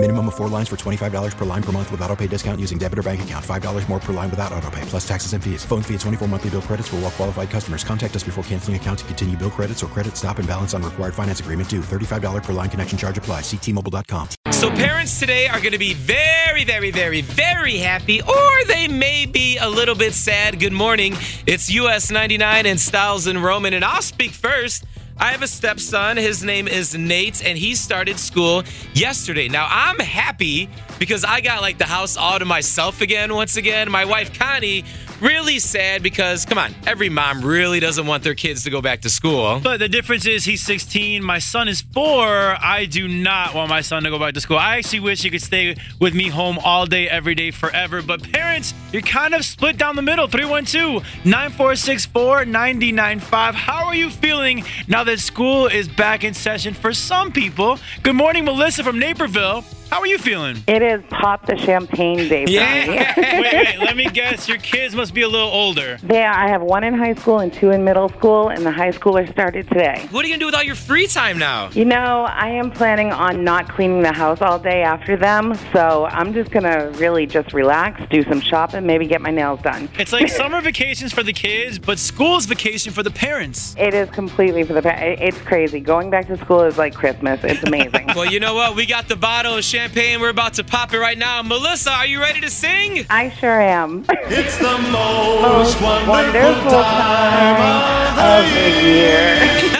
[0.00, 2.78] Minimum of four lines for $25 per line per month with auto pay discount using
[2.78, 3.44] debit or bank account.
[3.44, 5.64] $5 more per line without auto pay, plus taxes and fees.
[5.64, 7.82] Phone fee at 24 monthly bill credits for all well qualified customers.
[7.82, 10.84] Contact us before canceling account to continue bill credits or credit stop and balance on
[10.84, 11.80] required finance agreement due.
[11.80, 13.40] $35 per line connection charge apply.
[13.40, 14.28] Ctmobile.com.
[14.52, 19.26] So parents today are going to be very, very, very, very happy, or they may
[19.26, 20.60] be a little bit sad.
[20.60, 21.16] Good morning.
[21.44, 24.84] It's US 99 and Styles and Roman, and I'll speak first.
[25.20, 26.16] I have a stepson.
[26.16, 28.62] His name is Nate, and he started school
[28.94, 29.48] yesterday.
[29.48, 30.68] Now, I'm happy
[31.00, 33.90] because I got like the house all to myself again once again.
[33.90, 34.84] My wife, Connie,
[35.20, 39.00] really sad because, come on, every mom really doesn't want their kids to go back
[39.02, 39.60] to school.
[39.62, 42.26] But the difference is he's 16, my son is four.
[42.26, 44.58] I do not want my son to go back to school.
[44.58, 48.02] I actually wish he could stay with me home all day, every day, forever.
[48.02, 53.54] But parents, you're kind of split down the middle 312 9464 995.
[53.54, 57.78] How are you feeling now that school is back in session for some people?
[58.02, 59.64] Good morning, Melissa from Naperville.
[59.90, 60.62] How are you feeling?
[60.66, 63.14] It is pop the champagne day Yeah.
[63.40, 64.46] wait, wait, let me guess.
[64.46, 65.98] Your kids must be a little older.
[66.06, 68.90] Yeah, I have one in high school and two in middle school, and the high
[68.92, 70.06] schooler started today.
[70.10, 71.70] What are you going to do with all your free time now?
[71.70, 76.04] You know, I am planning on not cleaning the house all day after them, so
[76.04, 79.88] I'm just going to really just relax, do some shopping, maybe get my nails done.
[79.98, 83.74] It's like summer vacations for the kids, but school's vacation for the parents.
[83.78, 85.22] It is completely for the parents.
[85.24, 85.80] It's crazy.
[85.80, 87.42] Going back to school is like Christmas.
[87.42, 88.08] It's amazing.
[88.14, 88.76] Well, you know what?
[88.76, 89.77] We got the bottle of champagne.
[89.78, 91.40] We're about to pop it right now.
[91.42, 93.06] Melissa, are you ready to sing?
[93.08, 94.04] I sure am.
[94.08, 99.38] It's the most wonderful, Wonderful time time of the year.
[99.70, 99.77] Call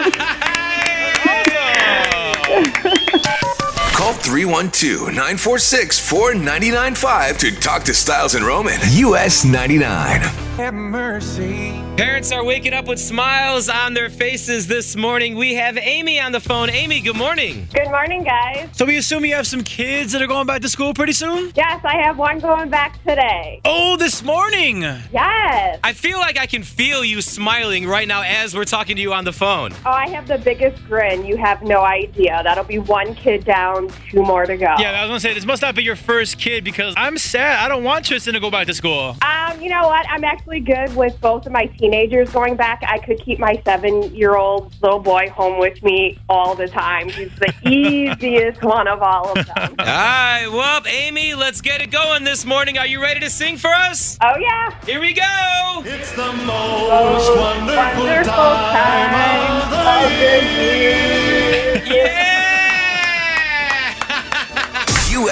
[4.29, 8.79] 312 946 4995 to talk to Styles and Roman.
[8.83, 10.21] US 99.
[10.59, 11.83] Have mercy.
[11.97, 15.37] Parents are waking up with smiles on their faces this morning.
[15.37, 16.69] We have Amy on the phone.
[16.71, 17.69] Amy, good morning.
[17.73, 18.69] Good morning, guys.
[18.73, 21.53] So we assume you have some kids that are going back to school pretty soon?
[21.57, 23.61] Yes, I have one going back today.
[23.65, 24.83] Oh, this morning.
[24.83, 25.81] Yes.
[25.83, 29.13] I feel like I can feel you smiling right now as we're talking to you
[29.13, 29.73] on the phone.
[29.87, 31.25] Oh, I have the biggest grin.
[31.25, 32.41] You have no idea.
[32.45, 34.75] That'll be one kid down, two more to go.
[34.79, 37.65] Yeah, I was gonna say this must not be your first kid because I'm sad.
[37.65, 39.17] I don't want Tristan to go back to school.
[39.23, 40.07] Um, you know what?
[40.09, 42.83] I'm actually good with both of my teenagers going back.
[42.87, 47.09] I could keep my seven-year-old little boy home with me all the time.
[47.09, 49.75] He's the easiest one of all of them.
[49.79, 52.79] All right, well, Amy, let's get it going this morning.
[52.79, 54.19] Are you ready to sing for us?
[54.23, 54.79] Oh yeah.
[54.85, 55.83] Here we go.
[55.85, 59.58] It's the most wonderful, Wonderful time, time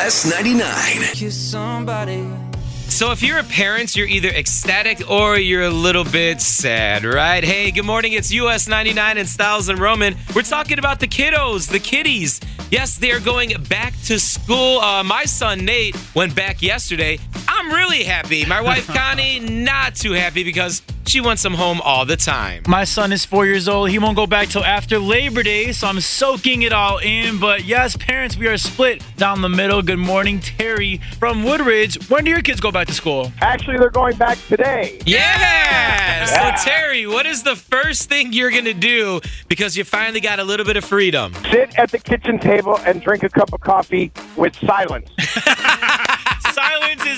[0.07, 0.13] Yeah.
[0.13, 1.03] US 99.
[1.15, 2.25] Kiss somebody.
[2.87, 7.43] So if you're a parent, you're either ecstatic or you're a little bit sad, right?
[7.43, 8.13] Hey, good morning.
[8.13, 10.15] It's US 99 and Styles and Roman.
[10.33, 12.41] We're talking about the kiddos, the kiddies.
[12.71, 14.79] Yes, they are going back to school.
[14.79, 17.19] Uh, my son Nate went back yesterday.
[17.57, 18.45] I'm really happy.
[18.45, 22.63] My wife Connie, not too happy because she wants him home all the time.
[22.67, 23.91] My son is four years old.
[23.91, 27.39] He won't go back till after Labor Day, so I'm soaking it all in.
[27.39, 29.83] But yes, parents, we are split down the middle.
[29.83, 32.09] Good morning, Terry from Woodridge.
[32.11, 33.33] When do your kids go back to school?
[33.41, 35.01] Actually, they're going back today.
[35.07, 35.67] Yeah.
[35.67, 36.25] Yeah.
[36.57, 40.45] So Terry, what is the first thing you're gonna do because you finally got a
[40.45, 41.35] little bit of freedom?
[41.51, 45.09] Sit at the kitchen table and drink a cup of coffee with silence.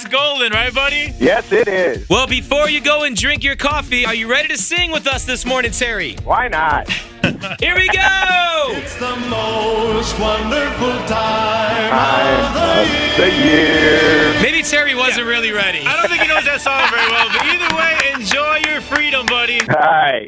[0.09, 1.15] Silence is golden, right, buddy?
[1.19, 2.09] Yes, it is.
[2.09, 5.25] Well, before you go and drink your coffee, are you ready to sing with us
[5.25, 6.17] this morning, Terry?
[6.25, 6.89] Why not?
[7.61, 8.73] Here we go!
[8.79, 14.33] It's the most wonderful time, Time of the of the year.
[14.33, 14.43] year.
[14.43, 15.81] Maybe Terry wasn't really ready.
[15.85, 19.27] I don't think he knows that song very well, but either way, enjoy your freedom,
[19.27, 19.59] buddy.
[19.71, 20.25] Hi.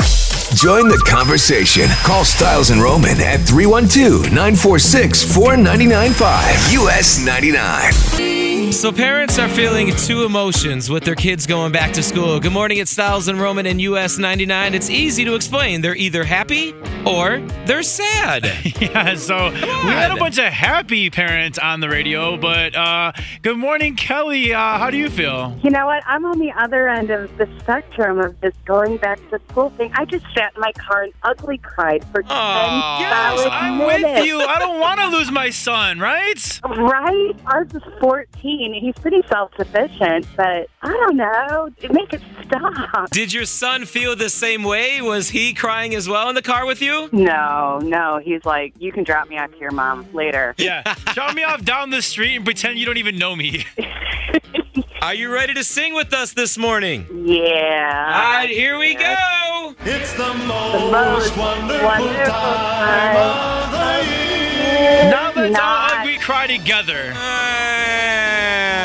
[0.55, 1.87] Join the conversation.
[2.03, 6.73] Call Styles and Roman at 312 946 4995.
[6.73, 8.30] US 99.
[8.71, 12.41] So parents are feeling two emotions with their kids going back to school.
[12.41, 14.75] Good morning, it's Styles and Roman in US 99.
[14.75, 15.83] It's easy to explain.
[15.83, 16.73] They're either happy
[17.05, 18.51] or they're sad.
[18.81, 23.13] Yeah, so we had a bunch of happy parents on the radio, but uh,
[23.43, 24.55] good morning, Kelly.
[24.55, 25.57] Uh, how do you feel?
[25.63, 26.03] You know what?
[26.07, 29.93] I'm on the other end of the spectrum of this going back to school thing.
[29.95, 33.01] I just sat in my car and ugly cried for 10 Aw.
[33.01, 34.21] Yes, solid I'm minutes.
[34.21, 34.41] with you.
[34.41, 36.61] I don't want to lose my son, right?
[36.65, 37.33] Right?
[37.47, 38.60] Ours is 14.
[38.69, 41.71] Mean, he's pretty self-sufficient, but I don't know.
[41.91, 43.11] Make it stop.
[43.11, 45.01] Did your son feel the same way?
[45.01, 47.09] Was he crying as well in the car with you?
[47.13, 48.21] No, no.
[48.23, 50.55] He's like, you can drop me off to your mom later.
[50.59, 50.83] Yeah.
[51.15, 53.65] Drop me off down the street and pretend you don't even know me.
[55.03, 57.07] Are you ready to sing with us this morning?
[57.27, 58.13] Yeah.
[58.15, 59.75] All right, here we go.
[59.81, 65.11] It's the most, most wonderful, wonderful time of the year.
[65.11, 67.13] now let's all agree cry together.
[67.15, 67.40] Ah.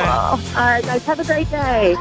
[0.06, 1.96] All right, guys, have a great day.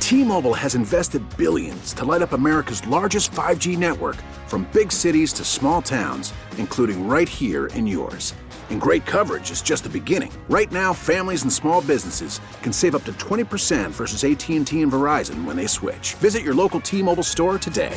[0.00, 5.44] T-Mobile has invested billions to light up America's largest 5G network from big cities to
[5.44, 8.34] small towns, including right here in yours.
[8.70, 10.32] And great coverage is just the beginning.
[10.48, 15.44] Right now, families and small businesses can save up to 20% versus AT&T and Verizon
[15.44, 16.14] when they switch.
[16.14, 17.96] Visit your local T-Mobile store today.